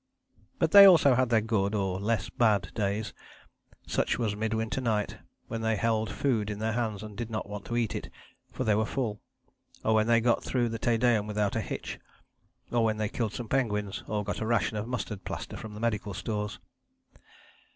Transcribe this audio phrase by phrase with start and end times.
[0.57, 3.13] But they also had their good, or less bad, days:
[3.85, 7.47] such was mid winter night when they held food in their hands and did not
[7.47, 8.09] want to eat it,
[8.51, 9.21] for they were full:
[9.85, 11.99] or when they got through the Te Deum without a hitch:
[12.71, 15.79] or when they killed some penguins; or got a ration of mustard plaster from the
[15.79, 16.57] medical stores.